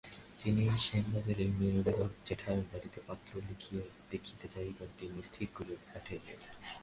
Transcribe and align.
তিনি 0.41 0.63
শ্যামবাজারে 0.85 1.45
মেয়ের 1.57 1.75
অভিভাবক 1.81 2.11
জেঠার 2.27 2.59
বাড়িতে 2.69 2.99
পত্র 3.07 3.31
লিখিয়া 3.47 3.83
দেখিতে 4.11 4.45
যাইবার 4.53 4.89
দিন 4.99 5.11
স্থির 5.27 5.47
করিয়া 5.57 5.79
পাঠাইলেন। 5.91 6.39